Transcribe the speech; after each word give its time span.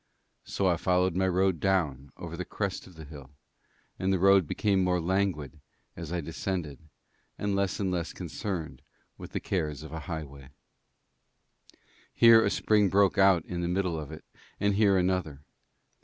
So 0.45 0.65
I 0.65 0.77
followed 0.77 1.15
my 1.15 1.27
road 1.27 1.59
down 1.59 2.11
over 2.17 2.35
the 2.35 2.43
crest 2.43 2.87
of 2.87 2.95
the 2.95 3.03
hill, 3.05 3.29
and 3.99 4.11
the 4.11 4.17
road 4.17 4.47
became 4.47 4.83
more 4.83 4.99
languid 4.99 5.59
as 5.95 6.11
I 6.11 6.21
descended, 6.21 6.79
and 7.37 7.55
less 7.55 7.79
and 7.79 7.91
less 7.91 8.11
concerned 8.11 8.81
with 9.19 9.31
the 9.33 9.39
cares 9.39 9.83
of 9.83 9.91
a 9.93 9.99
highway. 10.09 10.49
Here 12.11 12.43
a 12.43 12.49
spring 12.49 12.89
broke 12.89 13.19
out 13.19 13.45
in 13.45 13.61
the 13.61 13.67
middle 13.67 13.99
of 13.99 14.11
it, 14.11 14.25
and 14.59 14.73
here 14.73 14.97
another. 14.97 15.43